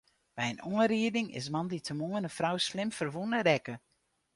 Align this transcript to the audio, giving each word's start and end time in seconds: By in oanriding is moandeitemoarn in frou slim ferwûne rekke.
By 0.35 0.45
in 0.45 0.57
oanriding 0.69 1.29
is 1.35 1.51
moandeitemoarn 1.51 2.23
in 2.25 2.35
frou 2.37 2.57
slim 2.67 2.89
ferwûne 2.97 3.39
rekke. 3.47 3.75